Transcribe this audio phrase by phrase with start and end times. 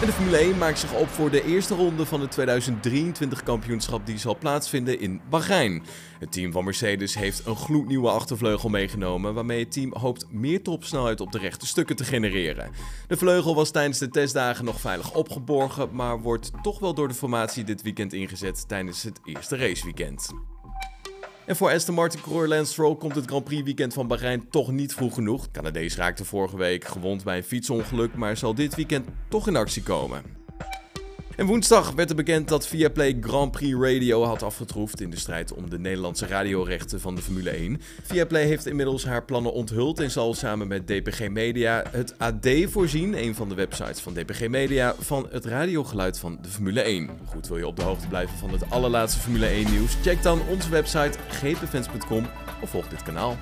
[0.00, 4.06] En de Formule 1 maakt zich op voor de eerste ronde van het 2023 kampioenschap
[4.06, 5.82] die zal plaatsvinden in Bahrein.
[6.18, 11.20] Het team van Mercedes heeft een gloednieuwe achtervleugel meegenomen waarmee het team hoopt meer topsnelheid
[11.20, 12.70] op de rechte stukken te genereren.
[13.06, 17.14] De vleugel was tijdens de testdagen nog veilig opgeborgen, maar wordt toch wel door de
[17.14, 20.28] formatie dit weekend ingezet tijdens het eerste raceweekend.
[21.50, 24.94] En voor Aston Martin coureur Lance komt het Grand Prix weekend van Bahrein toch niet
[24.94, 25.50] vroeg genoeg.
[25.50, 29.82] Canadees raakte vorige week gewond bij een fietsongeluk, maar zal dit weekend toch in actie
[29.82, 30.39] komen.
[31.36, 35.52] En woensdag werd er bekend dat Viaplay Grand Prix Radio had afgetroefd in de strijd
[35.52, 37.80] om de Nederlandse radiorechten van de Formule 1.
[38.02, 43.22] Viaplay heeft inmiddels haar plannen onthuld en zal samen met DPG Media het AD voorzien,
[43.22, 47.10] een van de websites van DPG Media, van het radiogeluid van de Formule 1.
[47.24, 49.96] Goed, wil je op de hoogte blijven van het allerlaatste Formule 1 nieuws?
[50.02, 52.26] Check dan onze website gpfans.com
[52.62, 53.36] of volg dit kanaal.